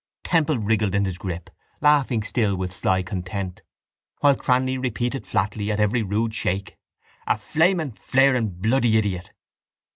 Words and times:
Temple 0.23 0.57
wriggled 0.57 0.95
in 0.95 1.05
his 1.05 1.19
grip, 1.19 1.51
laughing 1.79 2.23
still 2.23 2.55
with 2.55 2.73
sly 2.73 3.03
content, 3.03 3.61
while 4.17 4.35
Cranly 4.35 4.75
repeated 4.81 5.27
flatly 5.27 5.71
at 5.71 5.79
every 5.79 6.01
rude 6.01 6.33
shake: 6.33 6.75
—A 7.27 7.37
flaming 7.37 7.91
flaring 7.91 8.47
bloody 8.49 8.97
idiot! 8.97 9.29